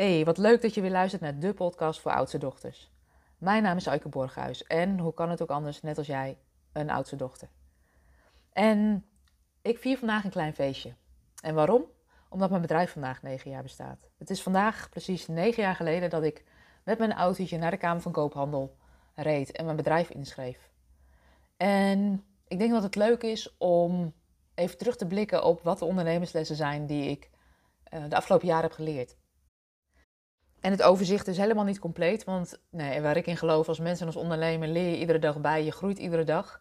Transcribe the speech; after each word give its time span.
Hey, 0.00 0.24
wat 0.24 0.38
leuk 0.38 0.62
dat 0.62 0.74
je 0.74 0.80
weer 0.80 0.90
luistert 0.90 1.22
naar 1.22 1.38
de 1.38 1.54
podcast 1.54 2.00
voor 2.00 2.12
oudste 2.12 2.38
dochters. 2.38 2.90
Mijn 3.38 3.62
naam 3.62 3.76
is 3.76 3.88
Aike 3.88 4.08
Borghuis 4.08 4.62
en 4.62 4.98
hoe 4.98 5.14
kan 5.14 5.30
het 5.30 5.42
ook 5.42 5.50
anders, 5.50 5.80
net 5.80 5.98
als 5.98 6.06
jij, 6.06 6.38
een 6.72 6.90
oudste 6.90 7.16
dochter. 7.16 7.48
En 8.52 9.06
ik 9.62 9.78
vier 9.78 9.98
vandaag 9.98 10.24
een 10.24 10.30
klein 10.30 10.54
feestje. 10.54 10.94
En 11.42 11.54
waarom? 11.54 11.84
Omdat 12.28 12.50
mijn 12.50 12.62
bedrijf 12.62 12.92
vandaag 12.92 13.22
negen 13.22 13.50
jaar 13.50 13.62
bestaat. 13.62 14.10
Het 14.18 14.30
is 14.30 14.42
vandaag 14.42 14.88
precies 14.88 15.26
negen 15.26 15.62
jaar 15.62 15.76
geleden 15.76 16.10
dat 16.10 16.22
ik 16.22 16.44
met 16.84 16.98
mijn 16.98 17.12
autootje 17.12 17.58
naar 17.58 17.70
de 17.70 17.76
Kamer 17.76 18.02
van 18.02 18.12
Koophandel 18.12 18.76
reed 19.14 19.52
en 19.52 19.64
mijn 19.64 19.76
bedrijf 19.76 20.10
inschreef. 20.10 20.70
En 21.56 22.24
ik 22.48 22.58
denk 22.58 22.72
dat 22.72 22.82
het 22.82 22.96
leuk 22.96 23.22
is 23.22 23.56
om 23.58 24.14
even 24.54 24.78
terug 24.78 24.96
te 24.96 25.06
blikken 25.06 25.44
op 25.44 25.62
wat 25.62 25.78
de 25.78 25.84
ondernemerslessen 25.84 26.56
zijn 26.56 26.86
die 26.86 27.10
ik 27.10 27.30
uh, 27.94 28.04
de 28.08 28.16
afgelopen 28.16 28.46
jaren 28.46 28.64
heb 28.64 28.72
geleerd. 28.72 29.18
En 30.60 30.70
het 30.70 30.82
overzicht 30.82 31.26
is 31.26 31.36
helemaal 31.36 31.64
niet 31.64 31.78
compleet, 31.78 32.24
want 32.24 32.58
nee, 32.70 33.00
waar 33.00 33.16
ik 33.16 33.26
in 33.26 33.36
geloof 33.36 33.68
als 33.68 33.78
mensen 33.78 34.06
en 34.06 34.12
als 34.12 34.22
ondernemer 34.22 34.68
leer 34.68 34.90
je 34.90 34.98
iedere 34.98 35.18
dag 35.18 35.40
bij, 35.40 35.64
je 35.64 35.72
groeit 35.72 35.98
iedere 35.98 36.24
dag. 36.24 36.60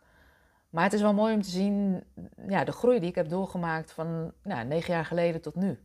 Maar 0.70 0.84
het 0.84 0.94
is 0.94 1.02
wel 1.02 1.14
mooi 1.14 1.34
om 1.34 1.42
te 1.42 1.50
zien 1.50 2.04
ja, 2.48 2.64
de 2.64 2.72
groei 2.72 3.00
die 3.00 3.10
ik 3.10 3.16
heb 3.16 3.30
doorgemaakt 3.30 3.92
van 3.92 4.34
nou, 4.44 4.66
negen 4.66 4.94
jaar 4.94 5.06
geleden 5.06 5.42
tot 5.42 5.56
nu. 5.56 5.80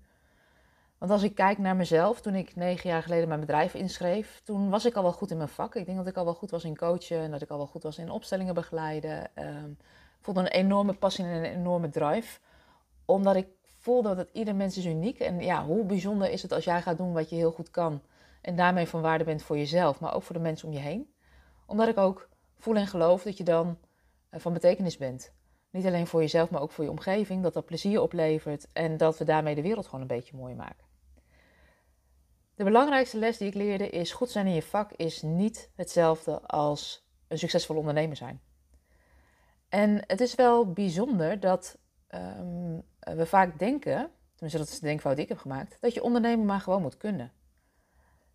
Want 0.98 1.16
als 1.16 1.22
ik 1.22 1.34
kijk 1.34 1.58
naar 1.58 1.76
mezelf, 1.76 2.20
toen 2.20 2.34
ik 2.34 2.56
negen 2.56 2.90
jaar 2.90 3.02
geleden 3.02 3.28
mijn 3.28 3.40
bedrijf 3.40 3.74
inschreef, 3.74 4.40
toen 4.44 4.70
was 4.70 4.84
ik 4.84 4.94
al 4.94 5.02
wel 5.02 5.12
goed 5.12 5.30
in 5.30 5.36
mijn 5.36 5.48
vak. 5.48 5.74
Ik 5.74 5.86
denk 5.86 5.98
dat 5.98 6.06
ik 6.06 6.16
al 6.16 6.24
wel 6.24 6.34
goed 6.34 6.50
was 6.50 6.64
in 6.64 6.76
coachen 6.76 7.18
en 7.18 7.30
dat 7.30 7.42
ik 7.42 7.50
al 7.50 7.56
wel 7.56 7.66
goed 7.66 7.82
was 7.82 7.98
in 7.98 8.10
opstellingen 8.10 8.54
begeleiden. 8.54 9.30
Um, 9.38 9.76
ik 10.18 10.20
voelde 10.20 10.40
een 10.40 10.46
enorme 10.46 10.94
passie 10.94 11.24
en 11.24 11.30
een 11.30 11.44
enorme 11.44 11.90
drive. 11.90 12.38
Omdat 13.04 13.36
ik 13.36 13.46
voelde 13.84 14.14
dat 14.14 14.28
ieder 14.32 14.54
mens 14.54 14.78
is 14.78 14.84
uniek. 14.84 15.18
En 15.18 15.40
ja, 15.40 15.64
hoe 15.64 15.84
bijzonder 15.84 16.30
is 16.30 16.42
het 16.42 16.52
als 16.52 16.64
jij 16.64 16.82
gaat 16.82 16.96
doen 16.96 17.12
wat 17.12 17.30
je 17.30 17.36
heel 17.36 17.52
goed 17.52 17.70
kan. 17.70 18.02
En 18.40 18.56
daarmee 18.56 18.86
van 18.86 19.00
waarde 19.00 19.24
bent 19.24 19.42
voor 19.42 19.56
jezelf, 19.56 20.00
maar 20.00 20.14
ook 20.14 20.22
voor 20.22 20.34
de 20.34 20.40
mensen 20.40 20.68
om 20.68 20.74
je 20.74 20.80
heen. 20.80 21.14
Omdat 21.66 21.88
ik 21.88 21.98
ook 21.98 22.28
voel 22.58 22.76
en 22.76 22.86
geloof 22.86 23.22
dat 23.22 23.36
je 23.36 23.44
dan 23.44 23.78
eh, 24.28 24.40
van 24.40 24.52
betekenis 24.52 24.96
bent. 24.96 25.32
Niet 25.70 25.86
alleen 25.86 26.06
voor 26.06 26.20
jezelf, 26.20 26.50
maar 26.50 26.60
ook 26.60 26.70
voor 26.70 26.84
je 26.84 26.90
omgeving. 26.90 27.42
Dat 27.42 27.54
dat 27.54 27.64
plezier 27.64 28.00
oplevert 28.00 28.66
en 28.72 28.96
dat 28.96 29.18
we 29.18 29.24
daarmee 29.24 29.54
de 29.54 29.62
wereld 29.62 29.84
gewoon 29.84 30.00
een 30.00 30.06
beetje 30.06 30.36
mooi 30.36 30.54
maken. 30.54 30.86
De 32.54 32.64
belangrijkste 32.64 33.18
les 33.18 33.38
die 33.38 33.48
ik 33.48 33.54
leerde 33.54 33.88
is: 33.88 34.12
goed 34.12 34.30
zijn 34.30 34.46
in 34.46 34.54
je 34.54 34.62
vak 34.62 34.92
is 34.92 35.22
niet 35.22 35.70
hetzelfde 35.74 36.40
als 36.40 37.06
een 37.28 37.38
succesvol 37.38 37.76
ondernemer 37.76 38.16
zijn. 38.16 38.40
En 39.68 40.04
het 40.06 40.20
is 40.20 40.34
wel 40.34 40.72
bijzonder 40.72 41.40
dat 41.40 41.78
um, 42.14 42.82
we 43.16 43.26
vaak 43.26 43.58
denken, 43.58 44.10
tenminste 44.32 44.58
dat 44.58 44.68
is 44.68 44.80
de 44.80 44.86
denkfout 44.86 45.14
die 45.14 45.24
ik 45.24 45.30
heb 45.30 45.38
gemaakt, 45.38 45.76
dat 45.80 45.94
je 45.94 46.02
ondernemen 46.02 46.46
maar 46.46 46.60
gewoon 46.60 46.82
moet 46.82 46.96
kunnen. 46.96 47.32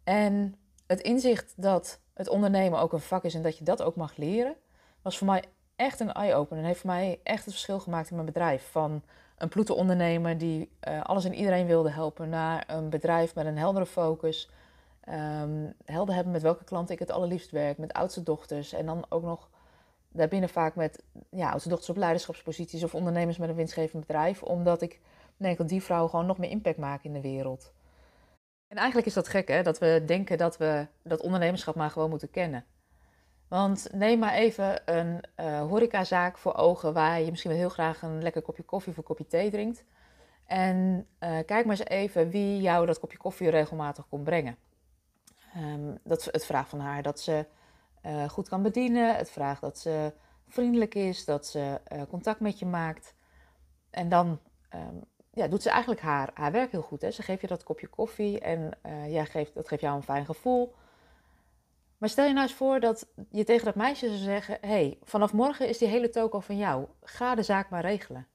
En 0.04 0.56
het 0.88 1.02
inzicht 1.02 1.54
dat 1.56 2.00
het 2.14 2.30
ondernemen 2.30 2.80
ook 2.80 2.94
een 2.94 3.00
vak 3.00 3.24
is 3.24 3.36
en 3.36 3.42
dat 3.42 3.58
je 3.58 3.64
dat 3.64 3.82
ook 3.82 3.96
mag 3.96 4.16
leren, 4.16 4.56
was 5.02 5.18
voor 5.18 5.28
mij 5.28 5.44
echt 5.76 6.00
een 6.00 6.14
eye-opener. 6.14 6.64
En 6.64 6.68
heeft 6.68 6.80
voor 6.80 6.90
mij 6.90 7.20
echt 7.24 7.46
het 7.46 7.54
verschil 7.54 7.80
gemaakt 7.80 8.10
in 8.10 8.16
mijn 8.16 8.28
bedrijf. 8.28 8.72
Van 8.72 9.04
een 9.38 9.50
ploete 9.50 9.74
ondernemer 9.74 10.38
die 10.38 10.72
uh, 10.88 11.02
alles 11.04 11.26
en 11.26 11.34
iedereen 11.34 11.66
wilde 11.66 11.90
helpen, 11.90 12.30
naar 12.30 12.64
een 12.68 12.90
bedrijf 12.90 13.36
met 13.36 13.46
een 13.46 13.58
heldere 13.58 13.86
focus. 13.86 14.50
Um, 15.10 15.74
helder 15.86 16.16
hebben 16.16 16.34
met 16.34 16.42
welke 16.42 16.64
klant 16.64 16.90
ik 16.90 17.00
het 17.00 17.12
allerliefst 17.12 17.52
werk, 17.52 17.78
met 17.78 17.94
oudste 17.94 18.24
dochters. 18.24 18.74
En 18.74 18.86
dan 18.86 19.06
ook 19.10 19.24
nog 19.24 19.50
daarbinnen 20.10 20.50
vaak 20.50 20.76
met 20.76 21.04
ja, 21.30 21.52
dochters 21.52 21.90
op 21.90 21.98
leiderschapsposities 21.98 22.84
of 22.84 22.96
ondernemers 22.96 23.38
met 23.38 23.50
een 23.50 23.56
winstgevend 23.56 24.06
bedrijf. 24.06 24.44
Omdat 24.44 24.82
ik 24.82 25.00
denk 25.38 25.58
dat 25.58 25.70
die 25.70 25.84
vrouwen 25.84 26.10
gewoon 26.10 26.26
nog 26.26 26.38
meer 26.38 26.50
impact 26.50 26.78
maken 26.78 27.06
in 27.06 27.14
de 27.14 27.22
wereld. 27.22 27.74
En 28.68 28.78
eigenlijk 28.78 29.08
is 29.08 29.14
dat 29.14 29.28
gek, 29.28 29.48
hè? 29.48 29.64
Dat 29.64 29.80
we 29.80 30.04
denken 30.06 30.38
dat 30.38 30.58
we 30.58 30.88
dat 31.04 31.22
ondernemerschap 31.22 31.76
maar 31.76 31.90
gewoon 31.90 32.10
moeten 32.10 32.30
kennen. 32.30 32.66
Want 33.48 33.88
neem 33.92 34.20
maar 34.20 34.34
even 34.34 34.82
een 34.96 35.24
uh, 35.40 35.62
horecazaak 35.62 36.38
voor 36.38 36.56
ogen 36.56 36.94
waar 36.94 37.22
je 37.22 37.30
misschien 37.30 37.52
wel 37.52 37.60
heel 37.60 37.70
graag 37.70 38.02
een 38.02 38.24
lekker 38.24 38.42
kopje 38.42 38.64
koffie 38.64 38.92
of 38.92 38.98
een 38.98 39.04
kopje 39.04 39.28
thee 39.28 39.52
drinkt. 39.52 39.84
En 40.46 41.08
uh, 41.20 41.30
kijk 41.46 41.66
maar 41.66 41.80
eens 41.80 41.86
even 41.86 42.30
wie 42.30 42.62
jou 42.62 42.86
dat 42.86 43.00
kopje 43.00 43.18
koffie 43.18 43.50
regelmatig 43.50 44.08
komt 44.10 44.24
brengen. 44.24 44.58
Um, 45.58 45.98
dat, 46.04 46.26
het 46.26 46.46
vraagt 46.46 46.70
van 46.70 46.80
haar 46.80 47.02
dat 47.02 47.20
ze 47.20 47.46
uh, 48.06 48.30
goed 48.30 48.50
kan 48.50 48.62
bedienen. 48.62 49.16
Het 49.16 49.32
vraagt 49.32 49.62
dat 49.62 49.80
ze 49.80 50.14
vriendelijk 50.48 50.96
is, 50.96 51.26
dat 51.26 51.48
ze 51.48 51.82
contact 52.10 52.40
met 52.40 52.60
je 52.60 52.66
maakt. 52.66 53.16
En 53.90 54.10
dan 54.10 54.40
um, 54.76 55.04
ja, 55.34 55.48
doet 55.48 55.62
ze 55.62 55.70
eigenlijk 55.70 56.02
haar, 56.02 56.32
haar 56.34 56.52
werk 56.52 56.72
heel 56.72 56.82
goed. 56.82 57.02
Hè? 57.02 57.12
Ze 57.12 57.24
geeft 57.24 57.42
je 57.42 57.48
dat 57.48 57.64
kopje 57.64 57.88
koffie 57.88 58.40
en 58.40 58.72
uh, 58.86 59.12
jij 59.12 59.26
geeft, 59.26 59.54
dat 59.54 59.68
geeft 59.68 59.82
jou 59.82 59.96
een 59.96 60.04
fijn 60.04 60.26
gevoel. 60.26 60.76
Maar 61.98 62.10
stel 62.10 62.26
je 62.26 62.34
nou 62.34 62.48
eens 62.48 62.56
voor 62.56 62.80
dat 62.80 63.08
je 63.30 63.44
tegen 63.44 63.66
dat 63.66 63.76
meisje 63.76 64.08
zou 64.08 64.20
zeggen: 64.20 64.58
hey, 64.62 64.98
vanaf 65.02 65.34
morgen 65.34 65.68
is 65.68 65.78
die 65.78 65.88
hele 65.88 66.10
toko 66.10 66.40
van 66.40 66.58
jou. 66.58 66.88
Ga 67.02 67.36
de 67.36 67.44
zaak 67.44 67.70
maar 67.70 67.82
regelen. 67.82 68.28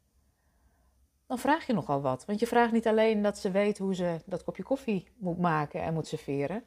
Dan 1.27 1.39
vraag 1.39 1.67
je 1.67 1.73
nogal 1.73 2.01
wat. 2.01 2.25
Want 2.25 2.41
je 2.41 2.47
vraagt 2.47 2.73
niet 2.73 2.87
alleen 2.87 3.23
dat 3.23 3.39
ze 3.39 3.51
weet 3.51 3.79
hoe 3.79 3.95
ze 3.95 4.21
dat 4.25 4.45
kopje 4.45 4.63
koffie 4.63 5.09
moet 5.17 5.39
maken 5.39 5.83
en 5.83 5.95
moet 5.95 6.07
serveren. 6.07 6.65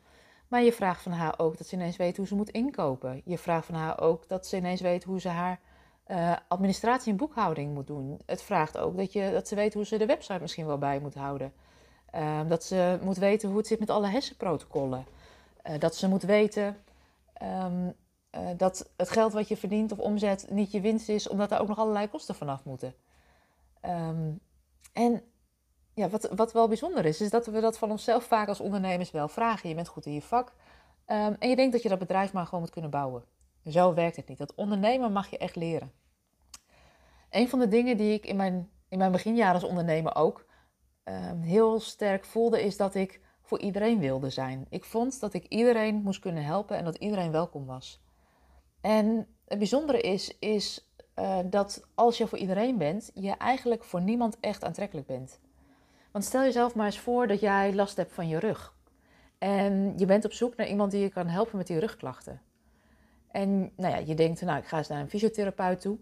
Maar 0.47 0.63
je 0.63 0.73
vraagt 0.73 1.01
van 1.01 1.11
haar 1.11 1.39
ook 1.39 1.57
dat 1.57 1.67
ze 1.67 1.75
ineens 1.75 1.97
weet 1.97 2.17
hoe 2.17 2.27
ze 2.27 2.35
moet 2.35 2.49
inkopen. 2.49 3.21
Je 3.25 3.37
vraagt 3.37 3.65
van 3.65 3.75
haar 3.75 3.99
ook 3.99 4.27
dat 4.27 4.47
ze 4.47 4.57
ineens 4.57 4.81
weet 4.81 5.03
hoe 5.03 5.19
ze 5.19 5.29
haar 5.29 5.59
uh, 6.07 6.35
administratie 6.47 7.11
en 7.11 7.17
boekhouding 7.17 7.73
moet 7.73 7.87
doen. 7.87 8.19
Het 8.25 8.41
vraagt 8.41 8.77
ook 8.77 8.97
dat, 8.97 9.13
je, 9.13 9.31
dat 9.31 9.47
ze 9.47 9.55
weet 9.55 9.73
hoe 9.73 9.85
ze 9.85 9.97
de 9.97 10.05
website 10.05 10.41
misschien 10.41 10.65
wel 10.65 10.77
bij 10.77 10.99
moet 10.99 11.15
houden. 11.15 11.53
Uh, 12.15 12.39
dat 12.47 12.63
ze 12.63 12.99
moet 13.01 13.17
weten 13.17 13.49
hoe 13.49 13.57
het 13.57 13.67
zit 13.67 13.79
met 13.79 13.89
alle 13.89 14.07
hersenprotocollen. 14.07 15.05
Uh, 15.69 15.79
dat 15.79 15.95
ze 15.95 16.07
moet 16.07 16.23
weten 16.23 16.77
um, 17.43 17.93
dat 18.57 18.89
het 18.97 19.09
geld 19.09 19.33
wat 19.33 19.47
je 19.47 19.57
verdient 19.57 19.91
of 19.91 19.99
omzet 19.99 20.47
niet 20.49 20.71
je 20.71 20.81
winst 20.81 21.09
is, 21.09 21.27
omdat 21.27 21.51
er 21.51 21.59
ook 21.59 21.67
nog 21.67 21.77
allerlei 21.77 22.07
kosten 22.07 22.35
vanaf 22.35 22.63
moeten. 22.63 22.93
Um, 23.85 24.39
en 24.93 25.21
ja, 25.97 26.09
wat, 26.09 26.29
wat 26.35 26.51
wel 26.51 26.67
bijzonder 26.67 27.05
is, 27.05 27.21
is 27.21 27.29
dat 27.29 27.45
we 27.45 27.59
dat 27.59 27.77
van 27.77 27.91
onszelf 27.91 28.23
vaak 28.23 28.47
als 28.47 28.59
ondernemers 28.59 29.11
wel 29.11 29.27
vragen. 29.27 29.69
Je 29.69 29.75
bent 29.75 29.87
goed 29.87 30.05
in 30.05 30.13
je 30.13 30.21
vak 30.21 30.53
um, 31.07 31.35
en 31.39 31.49
je 31.49 31.55
denkt 31.55 31.71
dat 31.71 31.81
je 31.81 31.89
dat 31.89 31.99
bedrijf 31.99 32.33
maar 32.33 32.45
gewoon 32.45 32.59
moet 32.59 32.69
kunnen 32.69 32.91
bouwen. 32.91 33.23
Zo 33.65 33.93
werkt 33.93 34.15
het 34.15 34.27
niet. 34.27 34.37
Dat 34.37 34.55
ondernemen 34.55 35.11
mag 35.11 35.29
je 35.29 35.37
echt 35.37 35.55
leren. 35.55 35.91
Een 37.29 37.49
van 37.49 37.59
de 37.59 37.67
dingen 37.67 37.97
die 37.97 38.13
ik 38.13 38.25
in 38.25 38.35
mijn, 38.35 38.69
in 38.89 38.97
mijn 38.97 39.11
beginjaren 39.11 39.53
als 39.53 39.63
ondernemer 39.63 40.15
ook 40.15 40.45
uh, 41.05 41.31
heel 41.41 41.79
sterk 41.79 42.25
voelde, 42.25 42.63
is 42.63 42.77
dat 42.77 42.95
ik 42.95 43.21
voor 43.41 43.59
iedereen 43.59 43.99
wilde 43.99 44.29
zijn. 44.29 44.65
Ik 44.69 44.83
vond 44.83 45.19
dat 45.19 45.33
ik 45.33 45.45
iedereen 45.45 45.95
moest 45.95 46.19
kunnen 46.19 46.43
helpen 46.43 46.77
en 46.77 46.83
dat 46.83 46.95
iedereen 46.95 47.31
welkom 47.31 47.65
was. 47.65 48.01
En 48.81 49.27
het 49.45 49.57
bijzondere 49.57 50.01
is, 50.01 50.37
is 50.39 50.91
uh, 51.15 51.39
dat 51.45 51.87
als 51.95 52.17
je 52.17 52.27
voor 52.27 52.37
iedereen 52.37 52.77
bent, 52.77 53.11
je 53.13 53.31
eigenlijk 53.31 53.83
voor 53.83 54.01
niemand 54.01 54.37
echt 54.39 54.63
aantrekkelijk 54.63 55.07
bent. 55.07 55.39
Want 56.17 56.29
stel 56.29 56.43
jezelf 56.43 56.75
maar 56.75 56.85
eens 56.85 56.99
voor 56.99 57.27
dat 57.27 57.39
jij 57.39 57.73
last 57.73 57.97
hebt 57.97 58.13
van 58.13 58.27
je 58.27 58.39
rug. 58.39 58.73
En 59.37 59.93
je 59.97 60.05
bent 60.05 60.25
op 60.25 60.33
zoek 60.33 60.55
naar 60.55 60.67
iemand 60.67 60.91
die 60.91 61.01
je 61.01 61.09
kan 61.09 61.27
helpen 61.27 61.57
met 61.57 61.67
die 61.67 61.79
rugklachten. 61.79 62.41
En 63.27 63.71
nou 63.75 63.93
ja, 63.93 63.97
je 63.97 64.15
denkt, 64.15 64.41
nou, 64.41 64.57
ik 64.57 64.67
ga 64.67 64.77
eens 64.77 64.87
naar 64.87 64.99
een 64.99 65.09
fysiotherapeut 65.09 65.81
toe. 65.81 65.97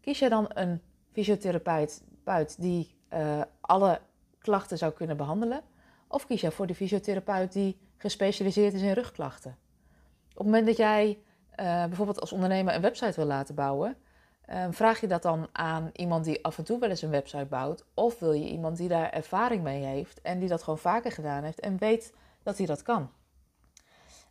Kies 0.00 0.18
je 0.18 0.28
dan 0.28 0.50
een 0.54 0.80
fysiotherapeut 1.12 2.56
die 2.58 2.94
uh, 3.12 3.40
alle 3.60 4.00
klachten 4.38 4.78
zou 4.78 4.92
kunnen 4.92 5.16
behandelen? 5.16 5.60
Of 6.08 6.26
kies 6.26 6.40
je 6.40 6.50
voor 6.50 6.66
de 6.66 6.74
fysiotherapeut 6.74 7.52
die 7.52 7.78
gespecialiseerd 7.96 8.74
is 8.74 8.82
in 8.82 8.92
rugklachten? 8.92 9.56
Op 10.30 10.36
het 10.36 10.46
moment 10.46 10.66
dat 10.66 10.76
jij 10.76 11.18
uh, 11.60 11.84
bijvoorbeeld 11.84 12.20
als 12.20 12.32
ondernemer 12.32 12.74
een 12.74 12.80
website 12.80 13.16
wil 13.16 13.26
laten 13.26 13.54
bouwen, 13.54 13.96
uh, 14.50 14.66
vraag 14.70 15.00
je 15.00 15.06
dat 15.06 15.22
dan 15.22 15.48
aan 15.52 15.90
iemand 15.92 16.24
die 16.24 16.44
af 16.44 16.58
en 16.58 16.64
toe 16.64 16.78
wel 16.78 16.90
eens 16.90 17.02
een 17.02 17.10
website 17.10 17.46
bouwt? 17.46 17.84
Of 17.94 18.18
wil 18.18 18.32
je 18.32 18.48
iemand 18.48 18.76
die 18.76 18.88
daar 18.88 19.10
ervaring 19.10 19.62
mee 19.62 19.84
heeft 19.84 20.20
en 20.20 20.38
die 20.38 20.48
dat 20.48 20.62
gewoon 20.62 20.78
vaker 20.78 21.12
gedaan 21.12 21.42
heeft 21.42 21.60
en 21.60 21.78
weet 21.78 22.14
dat 22.42 22.58
hij 22.58 22.66
dat 22.66 22.82
kan? 22.82 23.10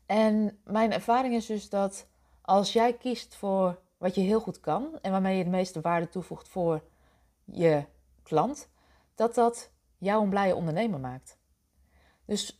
En 0.05 0.59
mijn 0.63 0.91
ervaring 0.91 1.33
is 1.33 1.45
dus 1.45 1.69
dat 1.69 2.07
als 2.41 2.73
jij 2.73 2.93
kiest 2.93 3.35
voor 3.35 3.79
wat 3.97 4.15
je 4.15 4.21
heel 4.21 4.39
goed 4.39 4.59
kan 4.59 4.99
en 5.01 5.11
waarmee 5.11 5.37
je 5.37 5.43
de 5.43 5.49
meeste 5.49 5.81
waarde 5.81 6.09
toevoegt 6.09 6.47
voor 6.47 6.83
je 7.43 7.85
klant, 8.23 8.69
dat 9.15 9.35
dat 9.35 9.71
jou 9.97 10.23
een 10.23 10.29
blije 10.29 10.55
ondernemer 10.55 10.99
maakt. 10.99 11.37
Dus 12.25 12.59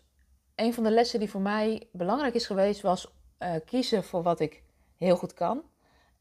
een 0.56 0.74
van 0.74 0.84
de 0.84 0.92
lessen 0.92 1.20
die 1.20 1.30
voor 1.30 1.42
mij 1.42 1.88
belangrijk 1.92 2.34
is 2.34 2.46
geweest, 2.46 2.82
was 2.82 3.14
uh, 3.40 3.56
kiezen 3.66 4.04
voor 4.04 4.24
wat 4.24 4.40
ik 4.40 4.64
heel 4.98 5.18
goed 5.18 5.34
kan. 5.34 5.64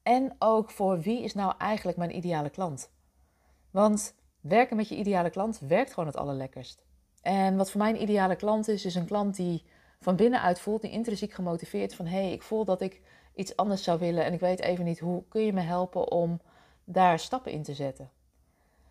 En 0.04 0.36
ook 0.38 0.70
voor 0.70 1.00
wie 1.00 1.22
is 1.22 1.34
nou 1.34 1.54
eigenlijk 1.58 1.98
mijn 1.98 2.16
ideale 2.16 2.50
klant. 2.50 2.90
Want 3.70 4.14
werken 4.40 4.76
met 4.76 4.88
je 4.88 4.96
ideale 4.96 5.30
klant 5.30 5.58
werkt 5.58 5.92
gewoon 5.92 6.08
het 6.08 6.18
allerlekkerst. 6.18 6.84
En 7.22 7.56
wat 7.56 7.70
voor 7.70 7.80
mij 7.80 7.90
een 7.90 8.02
ideale 8.02 8.36
klant 8.36 8.68
is, 8.68 8.84
is 8.84 8.94
een 8.94 9.06
klant 9.06 9.36
die 9.36 9.64
van 10.00 10.16
binnenuit 10.16 10.60
voelt, 10.60 10.82
die 10.82 10.90
intrinsiek 10.90 11.32
gemotiveerd 11.32 11.94
van 11.94 12.06
hé, 12.06 12.22
hey, 12.22 12.32
ik 12.32 12.42
voel 12.42 12.64
dat 12.64 12.80
ik 12.80 13.00
iets 13.34 13.56
anders 13.56 13.82
zou 13.82 13.98
willen 13.98 14.24
en 14.24 14.32
ik 14.32 14.40
weet 14.40 14.60
even 14.60 14.84
niet 14.84 14.98
hoe 14.98 15.24
kun 15.28 15.42
je 15.42 15.52
me 15.52 15.60
helpen 15.60 16.10
om 16.10 16.40
daar 16.84 17.18
stappen 17.18 17.52
in 17.52 17.62
te 17.62 17.74
zetten. 17.74 18.10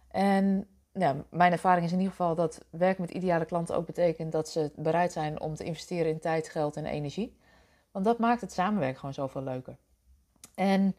En 0.08 0.68
ja, 0.94 1.16
mijn 1.30 1.52
ervaring 1.52 1.86
is 1.86 1.92
in 1.92 1.98
ieder 1.98 2.16
geval 2.16 2.36
dat 2.36 2.66
werk 2.70 2.98
met 2.98 3.12
ideale 3.12 3.46
klanten 3.46 3.76
ook 3.76 3.86
betekent 3.86 4.32
dat 4.32 4.50
ze 4.50 4.72
bereid 4.76 5.12
zijn 5.12 5.42
om 5.42 5.56
te 5.56 5.64
investeren 5.64 6.12
in 6.12 6.20
tijd, 6.20 6.50
geld 6.50 6.76
en 6.76 6.86
energie. 6.86 7.38
Want 7.92 8.06
dat 8.06 8.20
maakt 8.20 8.42
het 8.42 8.54
samenwerken 8.54 9.00
gewoon 9.00 9.14
zoveel 9.14 9.44
leuker. 9.44 9.78
En 10.56 10.96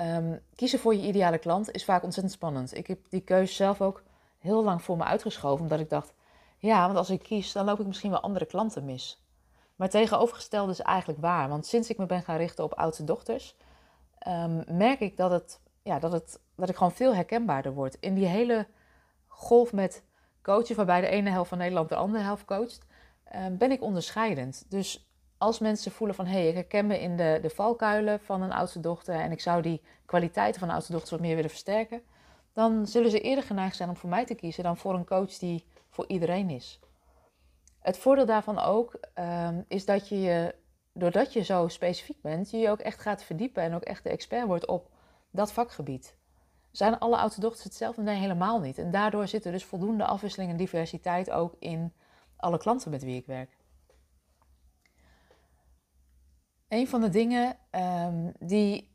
um, 0.00 0.40
kiezen 0.54 0.78
voor 0.78 0.94
je 0.94 1.06
ideale 1.06 1.38
klant 1.38 1.70
is 1.70 1.84
vaak 1.84 2.02
ontzettend 2.02 2.34
spannend. 2.34 2.76
Ik 2.76 2.86
heb 2.86 2.98
die 3.08 3.20
keuze 3.20 3.54
zelf 3.54 3.80
ook 3.80 4.02
heel 4.38 4.64
lang 4.64 4.82
voor 4.82 4.96
me 4.96 5.04
uitgeschoven, 5.04 5.62
omdat 5.62 5.80
ik 5.80 5.90
dacht, 5.90 6.14
ja, 6.58 6.86
want 6.86 6.98
als 6.98 7.10
ik 7.10 7.22
kies, 7.22 7.52
dan 7.52 7.64
loop 7.64 7.80
ik 7.80 7.86
misschien 7.86 8.10
wel 8.10 8.20
andere 8.20 8.46
klanten 8.46 8.84
mis. 8.84 9.24
Maar 9.76 9.88
tegenovergestelde 9.88 10.72
is 10.72 10.80
eigenlijk 10.80 11.20
waar, 11.20 11.48
want 11.48 11.66
sinds 11.66 11.90
ik 11.90 11.98
me 11.98 12.06
ben 12.06 12.22
gaan 12.22 12.36
richten 12.36 12.64
op 12.64 12.74
oudste 12.74 13.04
dochters, 13.04 13.56
um, 14.28 14.64
merk 14.68 15.00
ik 15.00 15.16
dat, 15.16 15.30
het, 15.30 15.60
ja, 15.82 15.98
dat, 15.98 16.12
het, 16.12 16.40
dat 16.54 16.68
ik 16.68 16.76
gewoon 16.76 16.92
veel 16.92 17.14
herkenbaarder 17.14 17.72
word. 17.74 17.96
In 18.00 18.14
die 18.14 18.26
hele 18.26 18.66
golf 19.26 19.72
met 19.72 20.04
coachen, 20.42 20.76
waarbij 20.76 21.00
de 21.00 21.06
ene 21.06 21.30
helft 21.30 21.48
van 21.48 21.58
Nederland 21.58 21.88
de 21.88 21.96
andere 21.96 22.22
helft 22.22 22.44
coacht, 22.44 22.86
um, 23.34 23.56
ben 23.56 23.70
ik 23.70 23.82
onderscheidend. 23.82 24.64
Dus 24.68 25.05
als 25.38 25.58
mensen 25.58 25.92
voelen 25.92 26.16
van 26.16 26.26
hé, 26.26 26.38
hey, 26.38 26.48
ik 26.48 26.54
herken 26.54 26.86
me 26.86 27.00
in 27.00 27.16
de, 27.16 27.38
de 27.42 27.50
valkuilen 27.50 28.20
van 28.20 28.42
een 28.42 28.52
oudste 28.52 28.80
dochter 28.80 29.14
en 29.14 29.32
ik 29.32 29.40
zou 29.40 29.62
die 29.62 29.82
kwaliteiten 30.04 30.58
van 30.60 30.68
een 30.68 30.74
oudste 30.74 30.92
dochter 30.92 31.10
wat 31.10 31.20
meer 31.20 31.34
willen 31.34 31.50
versterken, 31.50 32.02
dan 32.52 32.86
zullen 32.86 33.10
ze 33.10 33.20
eerder 33.20 33.44
geneigd 33.44 33.76
zijn 33.76 33.88
om 33.88 33.96
voor 33.96 34.10
mij 34.10 34.24
te 34.24 34.34
kiezen 34.34 34.62
dan 34.62 34.76
voor 34.76 34.94
een 34.94 35.06
coach 35.06 35.38
die 35.38 35.64
voor 35.90 36.06
iedereen 36.06 36.50
is. 36.50 36.80
Het 37.80 37.98
voordeel 37.98 38.26
daarvan 38.26 38.58
ook 38.58 39.00
um, 39.18 39.64
is 39.68 39.84
dat 39.84 40.08
je 40.08 40.20
je, 40.20 40.54
doordat 40.92 41.32
je 41.32 41.42
zo 41.42 41.68
specifiek 41.68 42.22
bent, 42.22 42.50
je 42.50 42.56
je 42.56 42.70
ook 42.70 42.80
echt 42.80 43.00
gaat 43.00 43.22
verdiepen 43.22 43.62
en 43.62 43.74
ook 43.74 43.82
echt 43.82 44.02
de 44.02 44.10
expert 44.10 44.46
wordt 44.46 44.66
op 44.66 44.88
dat 45.30 45.52
vakgebied. 45.52 46.16
Zijn 46.70 46.98
alle 46.98 47.16
oudste 47.16 47.40
dochters 47.40 47.64
hetzelfde? 47.64 48.02
Nee, 48.02 48.16
helemaal 48.16 48.60
niet. 48.60 48.78
En 48.78 48.90
daardoor 48.90 49.28
zit 49.28 49.44
er 49.44 49.52
dus 49.52 49.64
voldoende 49.64 50.04
afwisseling 50.04 50.50
en 50.50 50.56
diversiteit 50.56 51.30
ook 51.30 51.54
in 51.58 51.92
alle 52.36 52.58
klanten 52.58 52.90
met 52.90 53.02
wie 53.02 53.16
ik 53.16 53.26
werk. 53.26 53.56
Een 56.68 56.88
van 56.88 57.00
de 57.00 57.08
dingen 57.08 57.56
um, 57.70 58.32
die 58.38 58.94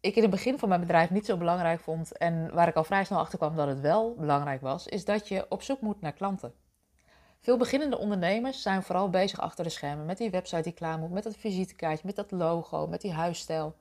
ik 0.00 0.16
in 0.16 0.22
het 0.22 0.30
begin 0.30 0.58
van 0.58 0.68
mijn 0.68 0.80
bedrijf 0.80 1.10
niet 1.10 1.26
zo 1.26 1.36
belangrijk 1.36 1.80
vond 1.80 2.16
en 2.16 2.54
waar 2.54 2.68
ik 2.68 2.74
al 2.74 2.84
vrij 2.84 3.04
snel 3.04 3.18
achter 3.18 3.38
kwam 3.38 3.56
dat 3.56 3.68
het 3.68 3.80
wel 3.80 4.14
belangrijk 4.14 4.60
was, 4.60 4.86
is 4.86 5.04
dat 5.04 5.28
je 5.28 5.46
op 5.48 5.62
zoek 5.62 5.80
moet 5.80 6.00
naar 6.00 6.12
klanten. 6.12 6.54
Veel 7.40 7.56
beginnende 7.56 7.98
ondernemers 7.98 8.62
zijn 8.62 8.82
vooral 8.82 9.10
bezig 9.10 9.40
achter 9.40 9.64
de 9.64 9.70
schermen 9.70 10.06
met 10.06 10.18
die 10.18 10.30
website 10.30 10.62
die 10.62 10.72
klaar 10.72 10.98
moet, 10.98 11.10
met 11.10 11.24
dat 11.24 11.36
visitekaartje, 11.36 12.06
met 12.06 12.16
dat 12.16 12.30
logo, 12.30 12.86
met 12.86 13.00
die 13.00 13.12
huisstijl. 13.12 13.74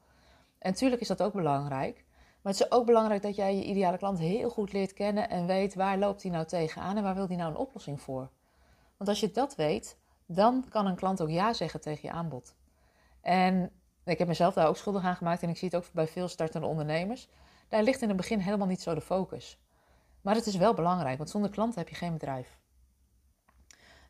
En 0.60 0.72
natuurlijk 0.72 1.02
is 1.02 1.08
dat 1.08 1.22
ook 1.22 1.34
belangrijk. 1.34 2.06
Maar 2.42 2.54
het 2.54 2.62
is 2.62 2.72
ook 2.72 2.86
belangrijk 2.86 3.22
dat 3.22 3.36
jij 3.36 3.56
je 3.56 3.64
ideale 3.64 3.98
klant 3.98 4.20
heel 4.20 4.50
goed 4.50 4.74
leert 4.74 4.94
kennen 4.94 5.30
en 5.30 5.46
weet 5.46 5.76
waar 5.76 5.98
loopt 5.98 6.22
hij 6.22 6.32
nou 6.32 6.46
tegenaan 6.46 6.98
en 6.98 7.04
waar 7.04 7.16
wil 7.16 7.28
hij 7.28 7.36
nou 7.36 7.50
een 7.50 7.58
oplossing 7.58 8.02
voor. 8.02 8.30
Want 8.98 9.10
als 9.10 9.20
je 9.20 9.32
dat 9.32 9.56
weet, 9.56 9.98
dan 10.26 10.66
kan 10.70 10.86
een 10.86 10.96
klant 10.96 11.22
ook 11.22 11.30
ja 11.30 11.54
zeggen 11.54 11.82
tegen 11.82 12.10
je 12.10 12.16
aanbod. 12.16 12.56
En 13.28 13.72
ik 14.04 14.18
heb 14.18 14.28
mezelf 14.28 14.54
daar 14.54 14.68
ook 14.68 14.78
schuldig 14.78 15.04
aan 15.04 15.16
gemaakt 15.16 15.44
en 15.44 15.50
ik 15.50 15.58
zie 15.58 15.68
het 15.68 15.78
ook 15.78 15.94
bij 15.94 16.08
veel 16.08 16.28
startende 16.28 16.68
ondernemers. 16.68 17.28
Daar 17.68 17.84
ligt 17.84 18.02
in 18.02 18.08
het 18.08 18.18
begin 18.18 18.40
helemaal 18.40 18.68
niet 18.68 18.82
zo 18.82 18.94
de 18.94 19.02
focus. 19.02 19.60
Maar 20.22 20.36
het 20.36 20.46
is 20.46 20.56
wel 20.56 20.74
belangrijk, 20.74 21.18
want 21.18 21.30
zonder 21.30 21.50
klanten 21.50 21.80
heb 21.80 21.90
je 21.90 21.96
geen 21.96 22.14
bedrijf. 22.14 22.58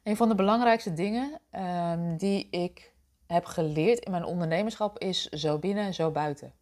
Een 0.03 0.17
van 0.17 0.29
de 0.29 0.35
belangrijkste 0.35 0.93
dingen 0.93 1.39
um, 1.51 2.17
die 2.17 2.49
ik 2.49 2.93
heb 3.27 3.45
geleerd 3.45 3.99
in 3.99 4.11
mijn 4.11 4.25
ondernemerschap 4.25 4.99
is 4.99 5.25
zo 5.25 5.59
binnen, 5.59 5.93
zo 5.93 6.11
buiten. 6.11 6.53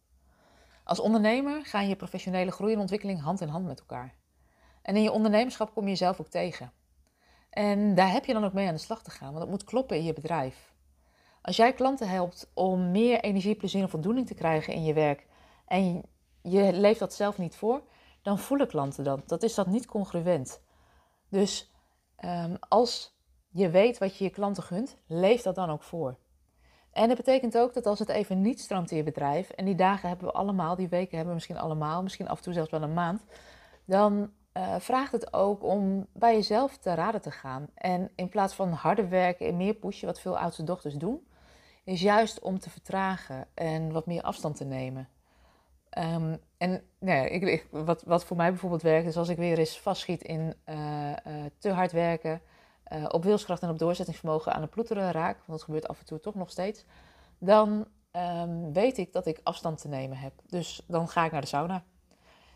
Als 0.84 1.00
ondernemer 1.00 1.64
gaan 1.64 1.88
je 1.88 1.96
professionele 1.96 2.50
groei 2.50 2.72
en 2.72 2.80
ontwikkeling 2.80 3.20
hand 3.20 3.40
in 3.40 3.48
hand 3.48 3.66
met 3.66 3.80
elkaar. 3.80 4.14
En 4.82 4.96
in 4.96 5.02
je 5.02 5.12
ondernemerschap 5.12 5.74
kom 5.74 5.84
je 5.84 5.90
jezelf 5.90 6.20
ook 6.20 6.28
tegen. 6.28 6.72
En 7.50 7.94
daar 7.94 8.12
heb 8.12 8.24
je 8.24 8.32
dan 8.32 8.44
ook 8.44 8.52
mee 8.52 8.68
aan 8.68 8.74
de 8.74 8.80
slag 8.80 9.02
te 9.02 9.10
gaan, 9.10 9.28
want 9.28 9.40
het 9.40 9.50
moet 9.50 9.64
kloppen 9.64 9.96
in 9.96 10.04
je 10.04 10.12
bedrijf. 10.12 10.74
Als 11.46 11.56
jij 11.56 11.72
klanten 11.72 12.08
helpt 12.08 12.50
om 12.54 12.90
meer 12.90 13.20
energie, 13.20 13.54
plezier 13.54 13.82
en 13.82 13.88
voldoening 13.88 14.26
te 14.26 14.34
krijgen 14.34 14.72
in 14.72 14.84
je 14.84 14.92
werk 14.92 15.26
en 15.66 16.02
je 16.42 16.72
leeft 16.72 16.98
dat 16.98 17.14
zelf 17.14 17.38
niet 17.38 17.56
voor, 17.56 17.82
dan 18.22 18.38
voelen 18.38 18.68
klanten 18.68 19.04
dat. 19.04 19.28
Dat 19.28 19.42
is 19.42 19.54
dat 19.54 19.66
niet 19.66 19.86
congruent. 19.86 20.62
Dus 21.28 21.72
um, 22.24 22.56
als 22.68 23.18
je 23.48 23.70
weet 23.70 23.98
wat 23.98 24.16
je 24.16 24.24
je 24.24 24.30
klanten 24.30 24.62
gunt, 24.62 24.96
leef 25.06 25.42
dat 25.42 25.54
dan 25.54 25.70
ook 25.70 25.82
voor. 25.82 26.16
En 26.92 27.08
dat 27.08 27.16
betekent 27.16 27.58
ook 27.58 27.74
dat 27.74 27.86
als 27.86 27.98
het 27.98 28.08
even 28.08 28.40
niet 28.40 28.60
stroomt 28.60 28.90
in 28.90 28.96
je 28.96 29.02
bedrijf, 29.02 29.50
en 29.50 29.64
die 29.64 29.74
dagen 29.74 30.08
hebben 30.08 30.26
we 30.26 30.32
allemaal, 30.32 30.76
die 30.76 30.88
weken 30.88 31.10
hebben 31.10 31.28
we 31.28 31.34
misschien 31.34 31.58
allemaal, 31.58 32.02
misschien 32.02 32.28
af 32.28 32.36
en 32.36 32.42
toe 32.42 32.52
zelfs 32.52 32.70
wel 32.70 32.82
een 32.82 32.94
maand, 32.94 33.24
dan 33.84 34.32
uh, 34.56 34.74
vraagt 34.78 35.12
het 35.12 35.32
ook 35.32 35.64
om 35.64 36.06
bij 36.12 36.34
jezelf 36.34 36.76
te 36.76 36.94
raden 36.94 37.20
te 37.20 37.30
gaan. 37.30 37.68
En 37.74 38.10
in 38.14 38.28
plaats 38.28 38.54
van 38.54 38.72
harder 38.72 39.08
werken 39.08 39.46
en 39.46 39.56
meer 39.56 39.74
pushen, 39.74 40.06
wat 40.06 40.20
veel 40.20 40.38
oudste 40.38 40.64
dochters 40.64 40.94
doen, 40.94 41.26
is 41.86 42.00
juist 42.00 42.40
om 42.40 42.58
te 42.58 42.70
vertragen 42.70 43.46
en 43.54 43.92
wat 43.92 44.06
meer 44.06 44.22
afstand 44.22 44.56
te 44.56 44.64
nemen. 44.64 45.08
Um, 45.98 46.40
en 46.58 46.82
nou 46.98 47.26
ik, 47.26 47.66
wat, 47.70 48.02
wat 48.02 48.24
voor 48.24 48.36
mij 48.36 48.50
bijvoorbeeld 48.50 48.82
werkt, 48.82 49.06
is 49.06 49.16
als 49.16 49.28
ik 49.28 49.36
weer 49.36 49.58
eens 49.58 49.80
vastschiet 49.80 50.22
in 50.22 50.54
uh, 50.68 51.10
uh, 51.10 51.14
te 51.58 51.70
hard 51.70 51.92
werken, 51.92 52.40
uh, 52.92 53.04
op 53.08 53.24
wilskracht 53.24 53.62
en 53.62 53.70
op 53.70 53.78
doorzettingsvermogen 53.78 54.52
aan 54.52 54.60
het 54.60 54.70
ploeteren 54.70 55.12
raak, 55.12 55.36
want 55.36 55.58
dat 55.58 55.62
gebeurt 55.62 55.88
af 55.88 55.98
en 55.98 56.04
toe 56.04 56.20
toch 56.20 56.34
nog 56.34 56.50
steeds, 56.50 56.84
dan 57.38 57.86
um, 58.12 58.72
weet 58.72 58.98
ik 58.98 59.12
dat 59.12 59.26
ik 59.26 59.40
afstand 59.42 59.80
te 59.80 59.88
nemen 59.88 60.16
heb. 60.16 60.32
Dus 60.46 60.82
dan 60.86 61.08
ga 61.08 61.24
ik 61.24 61.32
naar 61.32 61.40
de 61.40 61.46
sauna. 61.46 61.84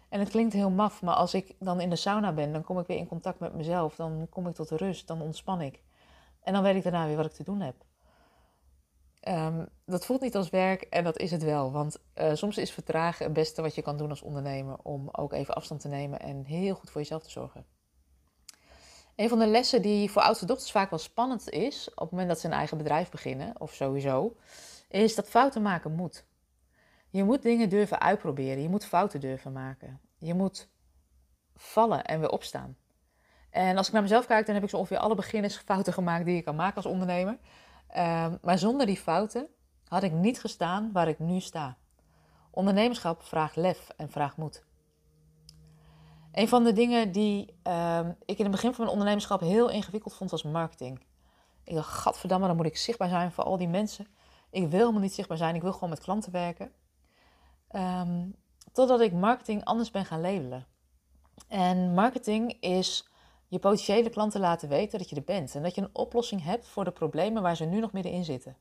En 0.09 0.21
het 0.21 0.29
klinkt 0.29 0.53
heel 0.53 0.71
maf, 0.71 1.03
maar 1.03 1.15
als 1.15 1.35
ik 1.35 1.55
dan 1.59 1.81
in 1.81 1.91
de 1.91 1.97
sauna 1.97 2.33
ben, 2.33 2.53
dan 2.53 2.65
kom 2.65 2.79
ik 2.79 2.87
weer 2.87 2.99
in 2.99 3.09
contact 3.09 3.39
met 3.39 3.55
mezelf, 3.55 3.97
dan 3.97 4.27
kom 4.31 4.49
ik 4.49 4.55
tot 4.55 4.71
rust, 4.71 5.07
dan 5.07 5.23
ontspan 5.23 5.61
ik. 5.61 5.83
En 6.43 6.53
dan 6.53 6.63
weet 6.63 6.77
ik 6.77 6.83
daarna 6.83 7.07
weer 7.07 7.17
wat 7.17 7.27
ik 7.27 7.33
te 7.33 7.45
doen 7.45 7.61
heb. 7.61 7.75
Um, 9.29 9.69
dat 9.85 10.05
voelt 10.05 10.21
niet 10.21 10.37
als 10.37 10.51
werk 10.51 10.83
en 10.83 11.05
dat 11.05 11.19
is 11.19 11.31
het 11.31 11.43
wel. 11.43 11.73
Want 11.73 11.99
uh, 12.15 12.35
soms 12.35 12.59
is 12.59 12.73
vertragen 12.73 13.25
het 13.25 13.35
beste 13.35 13.63
wat 13.63 13.75
je 13.75 13.83
kan 13.83 13.97
doen 13.97 14.11
als 14.11 14.23
ondernemer 14.23 14.77
om 14.83 15.09
ook 15.13 15.33
even 15.33 15.55
afstand 15.55 15.81
te 15.81 15.89
nemen 15.89 16.21
en 16.21 16.45
heel 16.45 16.75
goed 16.75 16.91
voor 16.91 17.01
jezelf 17.01 17.23
te 17.23 17.31
zorgen. 17.31 17.67
Een 19.17 19.29
van 19.29 19.39
de 19.39 19.47
lessen 19.47 19.83
die 19.83 20.11
voor 20.11 20.23
oudste 20.23 20.47
dochters 20.47 20.71
vaak 20.71 20.91
wel 20.91 20.99
spannend 20.99 21.51
is, 21.51 21.91
op 21.91 22.01
het 22.01 22.11
moment 22.11 22.29
dat 22.29 22.41
ze 22.41 22.47
een 22.47 22.53
eigen 22.53 22.77
bedrijf 22.77 23.11
beginnen, 23.11 23.61
of 23.61 23.75
sowieso, 23.75 24.37
is 24.89 25.15
dat 25.15 25.29
fouten 25.29 25.63
maken 25.63 25.93
moet. 25.93 26.25
Je 27.09 27.25
moet 27.25 27.43
dingen 27.43 27.69
durven 27.69 28.01
uitproberen, 28.01 28.63
je 28.63 28.69
moet 28.69 28.85
fouten 28.85 29.21
durven 29.21 29.53
maken. 29.53 30.01
Je 30.19 30.35
moet 30.35 30.69
vallen 31.55 32.05
en 32.05 32.21
weer 32.21 32.31
opstaan. 32.31 32.77
En 33.51 33.77
als 33.77 33.87
ik 33.87 33.93
naar 33.93 34.03
mezelf 34.03 34.27
kijk, 34.27 34.47
dan 34.47 34.55
heb 34.55 34.65
ik 34.65 34.71
zo 34.71 34.77
ongeveer 34.77 34.99
alle 34.99 35.15
beginnersfouten 35.15 35.93
gemaakt 35.93 36.25
die 36.25 36.35
je 36.35 36.43
kan 36.43 36.57
maken 36.57 36.77
als 36.77 36.87
ondernemer. 36.87 37.39
Um, 37.97 38.39
maar 38.43 38.59
zonder 38.59 38.87
die 38.87 38.97
fouten 38.97 39.49
had 39.89 40.03
ik 40.03 40.13
niet 40.13 40.41
gestaan 40.41 40.93
waar 40.93 41.09
ik 41.09 41.19
nu 41.19 41.41
sta. 41.41 41.77
Ondernemerschap 42.51 43.23
vraagt 43.23 43.57
lef 43.57 43.89
en 43.97 44.11
vraagt 44.11 44.37
moed. 44.37 44.65
Een 46.33 46.49
van 46.49 46.65
de 46.65 46.73
dingen 46.73 47.13
die 47.13 47.55
um, 47.63 48.17
ik 48.25 48.39
in 48.39 48.45
het 48.45 48.51
begin 48.51 48.71
van 48.71 48.79
mijn 48.79 48.91
ondernemerschap 48.91 49.41
heel 49.41 49.71
ingewikkeld 49.71 50.15
vond, 50.15 50.31
was 50.31 50.43
marketing. 50.43 51.05
Ik 51.65 51.75
dacht, 51.75 51.89
gadverdamme, 51.89 52.47
dan 52.47 52.57
moet 52.57 52.67
ik 52.67 52.77
zichtbaar 52.77 53.09
zijn 53.09 53.33
voor 53.33 53.45
al 53.45 53.57
die 53.57 53.69
mensen. 53.69 54.07
Ik 54.51 54.69
wil 54.69 54.81
helemaal 54.81 55.01
niet 55.01 55.15
zichtbaar 55.15 55.37
zijn, 55.37 55.55
ik 55.55 55.63
wil 55.63 55.73
gewoon 55.73 55.91
met 55.91 56.01
klanten 56.01 56.33
werken. 56.33 56.73
Um, 57.73 58.35
totdat 58.73 59.01
ik 59.01 59.13
marketing 59.13 59.65
anders 59.65 59.91
ben 59.91 60.05
gaan 60.05 60.21
labelen. 60.21 60.67
En 61.49 61.95
marketing 61.95 62.57
is 62.61 63.10
je 63.51 63.59
potentiële 63.59 64.11
klanten 64.11 64.41
laten 64.41 64.69
weten 64.69 64.99
dat 64.99 65.11
je 65.11 65.17
er 65.17 65.23
bent. 65.23 65.55
En 65.55 65.63
dat 65.63 65.75
je 65.75 65.81
een 65.81 65.91
oplossing 65.93 66.43
hebt 66.43 66.67
voor 66.67 66.85
de 66.85 66.91
problemen 66.91 67.43
waar 67.43 67.57
ze 67.57 67.65
nu 67.65 67.81
nog 67.81 67.93
middenin 67.93 68.25
zitten. 68.25 68.57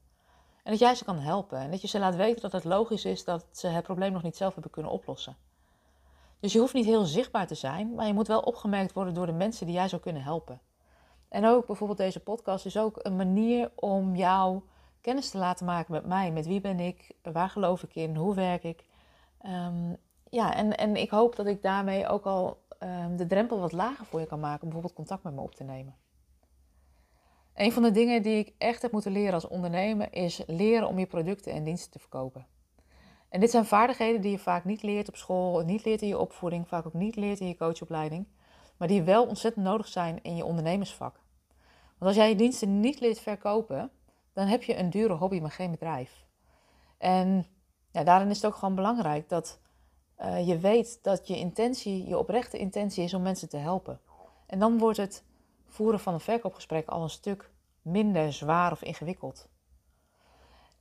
En 0.64 0.72
dat 0.72 0.80
jij 0.80 0.96
ze 0.96 1.04
kan 1.04 1.18
helpen. 1.20 1.60
En 1.60 1.72
dat 1.72 1.82
je 1.82 1.88
ze 1.88 2.00
laat 2.00 2.16
weten 2.16 2.42
dat 2.42 2.52
het 2.52 2.64
logisch 2.64 3.06
is 3.06 3.24
dat 3.24 3.46
ze 3.52 3.68
het 3.68 3.84
probleem 3.84 4.12
nog 4.12 4.24
niet 4.24 4.38
zelf 4.38 4.54
hebben 4.54 4.72
kunnen 4.72 4.92
oplossen. 4.92 5.36
Dus 6.40 6.54
je 6.54 6.60
hoeft 6.60 6.74
niet 6.74 6.86
heel 6.86 7.06
zichtbaar 7.06 7.48
te 7.48 7.56
zijn, 7.56 7.94
maar 7.94 8.08
je 8.08 8.14
moet 8.14 8.28
wel 8.28 8.40
opgemerkt 8.40 8.94
worden 8.94 9.14
door 9.14 9.26
de 9.26 9.32
mensen 9.32 9.66
die 9.66 9.76
jij 9.76 9.88
zou 9.88 10.02
kunnen 10.02 10.24
helpen. 10.24 10.62
En 11.28 11.46
ook 11.46 11.66
bijvoorbeeld 11.66 11.98
deze 11.98 12.20
podcast 12.20 12.66
is 12.66 12.78
ook 12.78 13.00
een 13.02 13.16
manier 13.16 13.72
om 13.76 14.16
jou 14.16 14.62
kennis 15.02 15.30
te 15.30 15.38
laten 15.38 15.66
maken 15.66 15.94
met 15.94 16.06
mij. 16.06 16.32
Met 16.32 16.46
wie 16.46 16.62
ben 16.62 16.80
ik? 16.80 17.12
Waar 17.22 17.50
geloof 17.50 17.84
ik 17.84 17.96
in? 17.96 18.16
Hoe 18.16 18.36
werk 18.36 18.64
ik? 18.64 18.86
Um, 19.46 19.98
ja, 20.30 20.56
en, 20.56 20.78
en 20.78 20.96
ik 20.96 21.10
hoop 21.10 21.36
dat 21.36 21.46
ik 21.46 21.62
daarmee 21.62 22.08
ook 22.08 22.26
al 22.26 22.58
um, 22.80 23.18
de 23.18 23.26
drempel 23.26 23.60
wat 23.60 23.72
lager 23.72 24.06
voor 24.06 24.20
je 24.20 24.26
kan 24.26 24.40
maken 24.40 24.62
om 24.62 24.70
bijvoorbeeld 24.70 24.94
contact 24.96 25.24
met 25.24 25.34
me 25.34 25.42
op 25.42 25.56
te 25.56 25.64
nemen. 25.64 25.96
Een 27.54 27.72
van 27.72 27.84
de 27.84 27.92
dingen 27.92 28.22
die 28.22 28.38
ik 28.38 28.54
echt 28.58 28.82
heb 28.82 28.92
moeten 28.92 29.12
leren 29.12 29.34
als 29.34 29.48
ondernemer 29.48 30.14
is 30.14 30.44
leren 30.48 30.88
om 30.88 31.00
je 31.00 31.06
producten 31.06 31.54
en 31.54 31.64
diensten 31.64 31.92
te 31.92 32.00
verkopen. 32.00 32.48
En 33.30 33.40
dit 33.40 33.52
zijn 33.52 33.66
vaardigheden 33.66 34.22
die 34.22 34.32
je 34.32 34.40
vaak 34.40 34.66
niet 34.66 34.82
leert 34.82 35.08
op 35.08 35.16
school, 35.16 35.60
niet 35.66 35.86
leert 35.86 36.02
in 36.02 36.08
je 36.08 36.18
opvoeding, 36.18 36.68
vaak 36.68 36.86
ook 36.86 36.94
niet 36.94 37.16
leert 37.16 37.40
in 37.40 37.48
je 37.48 37.58
coachopleiding, 37.58 38.28
maar 38.78 38.88
die 38.88 39.02
wel 39.02 39.26
ontzettend 39.26 39.66
nodig 39.66 39.88
zijn 39.88 40.24
in 40.24 40.36
je 40.36 40.46
ondernemersvak. 40.46 41.20
Want 41.98 42.12
als 42.12 42.16
jij 42.16 42.30
je 42.30 42.36
diensten 42.36 42.80
niet 42.80 43.00
leert 43.00 43.20
verkopen, 43.20 43.92
dan 44.34 44.48
heb 44.48 44.64
je 44.64 44.78
een 44.78 44.90
dure 44.90 45.14
hobby, 45.14 45.40
maar 45.40 45.52
geen 45.52 45.72
bedrijf. 45.72 46.26
En 46.98 47.46
ja, 47.92 48.04
daarin 48.04 48.30
is 48.30 48.36
het 48.36 48.46
ook 48.46 48.56
gewoon 48.58 48.76
belangrijk 48.76 49.30
dat 49.30 49.60
Uh, 50.22 50.48
je 50.48 50.58
weet 50.58 51.00
dat 51.02 51.28
je 51.28 51.38
intentie, 51.38 52.08
je 52.08 52.18
oprechte 52.18 52.58
intentie 52.58 53.04
is 53.04 53.14
om 53.14 53.22
mensen 53.22 53.50
te 53.50 53.58
helpen. 53.58 54.00
En 54.46 54.60
dan 54.60 54.78
wordt 54.78 54.98
het 54.98 55.24
voeren 55.66 56.00
van 56.00 56.14
een 56.14 56.20
verkoopgesprek 56.20 56.88
al 56.88 57.04
een 57.04 57.10
stuk 57.10 57.52
minder 57.82 58.34
zwaar 58.34 58.72
of 58.72 58.82
ingewikkeld. 58.82 59.50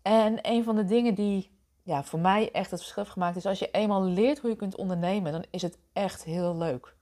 En 0.02 0.38
een 0.42 0.64
van 0.64 0.76
de 0.76 0.84
dingen 0.84 1.14
die 1.14 1.56
ja, 1.82 2.04
voor 2.04 2.18
mij 2.18 2.50
echt 2.52 2.70
het 2.70 2.80
verschil 2.80 3.02
heeft 3.02 3.14
gemaakt 3.14 3.36
is 3.36 3.46
als 3.46 3.58
je 3.58 3.70
eenmaal 3.70 4.02
leert 4.02 4.38
hoe 4.38 4.50
je 4.50 4.56
kunt 4.56 4.76
ondernemen, 4.76 5.32
dan 5.32 5.44
is 5.50 5.62
het 5.62 5.78
echt 5.92 6.24
heel 6.24 6.56
leuk. 6.56 6.96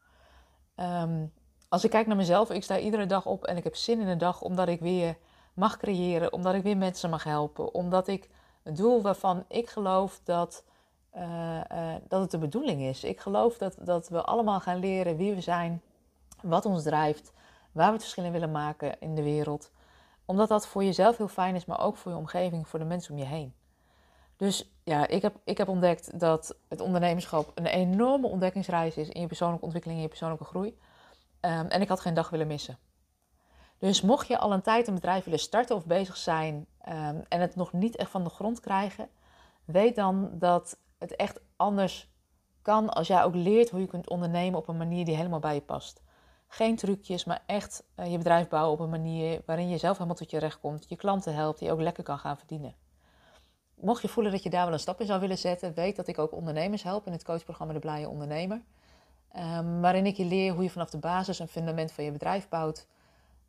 Um, 0.76 1.32
als 1.68 1.84
ik 1.84 1.90
kijk 1.90 2.06
naar 2.06 2.16
mezelf, 2.16 2.50
ik 2.50 2.62
sta 2.62 2.78
iedere 2.78 3.06
dag 3.06 3.26
op 3.26 3.44
en 3.44 3.56
ik 3.56 3.64
heb 3.64 3.76
zin 3.76 4.00
in 4.00 4.06
de 4.06 4.16
dag 4.16 4.42
omdat 4.42 4.68
ik 4.68 4.80
weer 4.80 5.18
mag 5.54 5.76
creëren, 5.76 6.32
omdat 6.32 6.54
ik 6.54 6.62
weer 6.62 6.76
mensen 6.76 7.10
mag 7.10 7.24
helpen, 7.24 7.74
omdat 7.74 8.08
ik 8.08 8.30
het 8.62 8.76
doel 8.76 9.02
waarvan 9.02 9.44
ik 9.48 9.68
geloof 9.68 10.20
dat, 10.24 10.64
uh, 11.16 11.60
uh, 11.72 11.94
dat 12.08 12.20
het 12.20 12.30
de 12.30 12.38
bedoeling 12.38 12.82
is. 12.82 13.04
Ik 13.04 13.20
geloof 13.20 13.58
dat, 13.58 13.76
dat 13.80 14.08
we 14.08 14.22
allemaal 14.22 14.60
gaan 14.60 14.78
leren 14.78 15.16
wie 15.16 15.34
we 15.34 15.40
zijn, 15.40 15.82
wat 16.42 16.64
ons 16.64 16.82
drijft, 16.82 17.32
waar 17.72 17.86
we 17.86 17.92
het 17.92 18.02
verschil 18.02 18.24
in 18.24 18.32
willen 18.32 18.52
maken 18.52 19.00
in 19.00 19.14
de 19.14 19.22
wereld. 19.22 19.70
Omdat 20.24 20.48
dat 20.48 20.66
voor 20.66 20.84
jezelf 20.84 21.16
heel 21.16 21.28
fijn 21.28 21.54
is, 21.54 21.64
maar 21.64 21.80
ook 21.80 21.96
voor 21.96 22.12
je 22.12 22.18
omgeving, 22.18 22.68
voor 22.68 22.78
de 22.78 22.84
mensen 22.84 23.12
om 23.12 23.18
je 23.18 23.24
heen. 23.24 23.54
Dus 24.36 24.70
ja, 24.84 25.06
ik 25.06 25.22
heb, 25.22 25.36
ik 25.44 25.58
heb 25.58 25.68
ontdekt 25.68 26.20
dat 26.20 26.56
het 26.68 26.80
ondernemerschap 26.80 27.52
een 27.54 27.66
enorme 27.66 28.26
ontdekkingsreis 28.26 28.96
is 28.96 29.08
in 29.08 29.20
je 29.20 29.26
persoonlijke 29.26 29.64
ontwikkeling, 29.64 29.98
in 29.98 30.04
je 30.04 30.10
persoonlijke 30.10 30.44
groei. 30.44 30.78
Um, 31.40 31.66
en 31.66 31.80
ik 31.80 31.88
had 31.88 32.00
geen 32.00 32.14
dag 32.14 32.30
willen 32.30 32.46
missen. 32.46 32.78
Dus 33.78 34.00
mocht 34.00 34.28
je 34.28 34.38
al 34.38 34.52
een 34.52 34.62
tijd 34.62 34.88
een 34.88 34.94
bedrijf 34.94 35.24
willen 35.24 35.38
starten 35.38 35.76
of 35.76 35.86
bezig 35.86 36.16
zijn 36.16 36.66
um, 36.88 37.24
en 37.28 37.40
het 37.40 37.56
nog 37.56 37.72
niet 37.72 37.96
echt 37.96 38.10
van 38.10 38.24
de 38.24 38.30
grond 38.30 38.60
krijgen, 38.60 39.08
weet 39.64 39.96
dan 39.96 40.30
dat 40.32 40.78
het 40.98 41.16
echt 41.16 41.40
anders 41.56 42.08
kan 42.62 42.88
als 42.88 43.06
jij 43.06 43.24
ook 43.24 43.34
leert 43.34 43.70
hoe 43.70 43.80
je 43.80 43.86
kunt 43.86 44.08
ondernemen 44.08 44.58
op 44.58 44.68
een 44.68 44.76
manier 44.76 45.04
die 45.04 45.16
helemaal 45.16 45.38
bij 45.38 45.54
je 45.54 45.60
past. 45.60 46.02
Geen 46.48 46.76
trucjes, 46.76 47.24
maar 47.24 47.42
echt 47.46 47.84
uh, 47.96 48.10
je 48.10 48.18
bedrijf 48.18 48.48
bouwen 48.48 48.72
op 48.72 48.80
een 48.80 48.90
manier 48.90 49.42
waarin 49.46 49.68
je 49.68 49.78
zelf 49.78 49.96
helemaal 49.96 50.16
tot 50.16 50.30
je 50.30 50.38
recht 50.38 50.60
komt, 50.60 50.88
je 50.88 50.96
klanten 50.96 51.34
helpt, 51.34 51.58
die 51.58 51.72
ook 51.72 51.80
lekker 51.80 52.04
kan 52.04 52.18
gaan 52.18 52.36
verdienen. 52.36 52.74
Mocht 53.74 54.02
je 54.02 54.08
voelen 54.08 54.32
dat 54.32 54.42
je 54.42 54.50
daar 54.50 54.64
wel 54.64 54.72
een 54.72 54.78
stap 54.78 55.00
in 55.00 55.06
zou 55.06 55.20
willen 55.20 55.38
zetten, 55.38 55.74
weet 55.74 55.96
dat 55.96 56.06
ik 56.06 56.18
ook 56.18 56.32
ondernemers 56.32 56.82
help 56.82 57.06
in 57.06 57.12
het 57.12 57.24
coachprogramma 57.24 57.72
De 57.72 57.78
Blije 57.78 58.08
Ondernemer. 58.08 58.62
Um, 59.36 59.80
waarin 59.80 60.06
ik 60.06 60.16
je 60.16 60.24
leer 60.24 60.52
hoe 60.52 60.62
je 60.62 60.70
vanaf 60.70 60.90
de 60.90 60.98
basis 60.98 61.38
een 61.38 61.48
fundament 61.48 61.92
van 61.92 62.04
je 62.04 62.12
bedrijf 62.12 62.48
bouwt. 62.48 62.86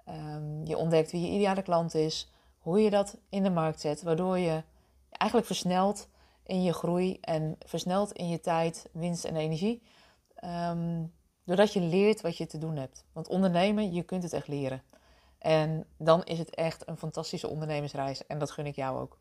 Um, 0.09 0.65
je 0.65 0.77
ontdekt 0.77 1.11
wie 1.11 1.21
je 1.21 1.31
ideale 1.31 1.61
klant 1.61 1.93
is, 1.93 2.31
hoe 2.59 2.81
je 2.81 2.89
dat 2.89 3.17
in 3.29 3.43
de 3.43 3.49
markt 3.49 3.79
zet, 3.79 4.01
waardoor 4.01 4.37
je 4.37 4.63
eigenlijk 5.09 5.47
versnelt 5.47 6.09
in 6.47 6.63
je 6.63 6.73
groei 6.73 7.17
en 7.21 7.55
versnelt 7.65 8.11
in 8.11 8.29
je 8.29 8.39
tijd, 8.39 8.89
winst 8.91 9.25
en 9.25 9.35
energie. 9.35 9.81
Um, 10.43 11.13
doordat 11.43 11.73
je 11.73 11.81
leert 11.81 12.21
wat 12.21 12.37
je 12.37 12.45
te 12.45 12.57
doen 12.57 12.75
hebt. 12.75 13.05
Want 13.13 13.27
ondernemen, 13.27 13.93
je 13.93 14.03
kunt 14.03 14.23
het 14.23 14.33
echt 14.33 14.47
leren. 14.47 14.83
En 15.37 15.85
dan 15.97 16.23
is 16.23 16.39
het 16.39 16.55
echt 16.55 16.87
een 16.87 16.97
fantastische 16.97 17.47
ondernemersreis 17.47 18.27
en 18.27 18.39
dat 18.39 18.51
gun 18.51 18.65
ik 18.65 18.75
jou 18.75 18.99
ook. 18.99 19.17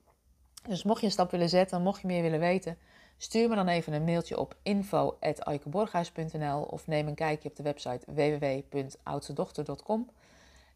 Dus 0.68 0.82
mocht 0.82 1.00
je 1.00 1.06
een 1.06 1.12
stap 1.12 1.30
willen 1.30 1.48
zetten, 1.48 1.82
mocht 1.82 2.00
je 2.00 2.06
meer 2.06 2.22
willen 2.22 2.40
weten, 2.40 2.78
stuur 3.16 3.48
me 3.48 3.54
dan 3.54 3.68
even 3.68 3.92
een 3.92 4.04
mailtje 4.04 4.38
op 4.38 4.56
info.aikeborghuis.nl 4.62 6.62
of 6.62 6.86
neem 6.86 7.08
een 7.08 7.14
kijkje 7.14 7.48
op 7.48 7.56
de 7.56 7.62
website 7.62 8.12
www.oudstedochter.com. 8.12 10.10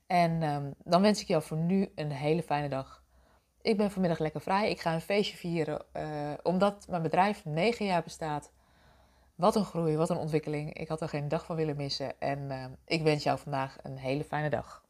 En 0.07 0.43
um, 0.43 0.75
dan 0.85 1.03
wens 1.03 1.21
ik 1.21 1.27
jou 1.27 1.43
voor 1.43 1.57
nu 1.57 1.93
een 1.95 2.11
hele 2.11 2.43
fijne 2.43 2.69
dag. 2.69 3.00
Ik 3.63 3.77
ben 3.77 3.91
vanmiddag 3.91 4.19
lekker 4.19 4.41
vrij. 4.41 4.71
Ik 4.71 4.81
ga 4.81 4.95
een 4.95 5.01
feestje 5.01 5.37
vieren 5.37 5.85
uh, 5.97 6.33
omdat 6.43 6.87
mijn 6.89 7.03
bedrijf 7.03 7.45
negen 7.45 7.87
jaar 7.87 8.03
bestaat. 8.03 8.53
Wat 9.35 9.57
een 9.57 9.65
groei, 9.65 9.97
wat 9.97 10.11
een 10.11 10.17
ontwikkeling. 10.17 10.75
Ik 10.75 10.89
had 10.89 11.01
er 11.01 11.09
geen 11.09 11.29
dag 11.29 11.45
van 11.45 11.57
willen 11.57 11.77
missen. 11.77 12.21
En 12.21 12.39
uh, 12.39 12.65
ik 12.85 13.03
wens 13.03 13.23
jou 13.23 13.39
vandaag 13.39 13.77
een 13.83 13.97
hele 13.97 14.25
fijne 14.25 14.51
dag. 14.51 14.85